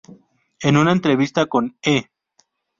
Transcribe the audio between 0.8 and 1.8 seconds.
entrevista con